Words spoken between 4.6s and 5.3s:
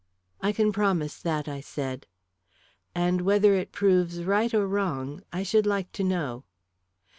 wrong,